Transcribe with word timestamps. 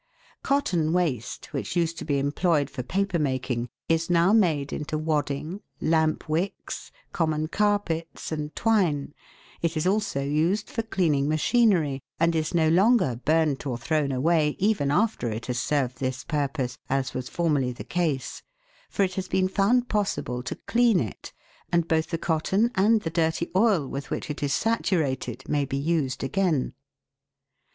Cotton 0.41 0.93
waste, 0.93 1.53
which 1.53 1.75
used 1.75 1.99
to 1.99 2.05
be 2.05 2.17
employed 2.17 2.71
for 2.71 2.81
paper 2.81 3.19
making, 3.19 3.69
is 3.87 4.09
now 4.09 4.33
made 4.33 4.73
into 4.73 4.97
wadding, 4.97 5.61
lamp 5.79 6.27
wicks, 6.27 6.91
common 7.13 7.47
carpets, 7.47 8.31
and 8.31 8.55
twine, 8.55 9.13
it 9.61 9.77
is 9.77 9.85
also 9.85 10.23
used 10.23 10.71
for 10.71 10.81
cleaning 10.81 11.29
machinery, 11.29 12.01
and 12.19 12.35
is 12.35 12.55
no 12.55 12.67
longer 12.67 13.15
burnt 13.25 13.67
or 13.67 13.77
thrown 13.77 14.11
away, 14.11 14.55
even 14.57 14.89
after 14.89 15.29
it 15.29 15.45
has 15.45 15.59
served 15.59 15.99
this 15.99 16.23
purpose, 16.23 16.79
as 16.89 17.13
was 17.13 17.29
formerly 17.29 17.71
the 17.71 17.83
case, 17.83 18.41
for 18.89 19.03
it 19.03 19.13
has 19.13 19.27
been 19.27 19.47
found 19.47 19.87
possible 19.87 20.41
to 20.41 20.55
clean 20.65 20.99
it, 20.99 21.31
and 21.71 21.87
both 21.87 22.07
the 22.07 22.17
cotton 22.17 22.71
and 22.73 23.01
the 23.01 23.11
dirty 23.11 23.51
oil, 23.55 23.87
with 23.87 24.09
which 24.09 24.31
it 24.31 24.41
is 24.41 24.51
saturated, 24.51 25.47
may 25.47 25.63
be 25.63 25.77
used 25.77 26.23
again. 26.23 26.73